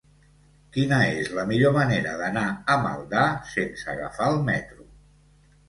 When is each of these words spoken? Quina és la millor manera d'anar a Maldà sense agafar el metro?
Quina 0.77 0.97
és 1.17 1.29
la 1.39 1.43
millor 1.51 1.75
manera 1.75 2.15
d'anar 2.23 2.47
a 2.77 2.79
Maldà 2.87 3.29
sense 3.53 3.89
agafar 3.97 4.33
el 4.35 4.43
metro? 4.51 4.91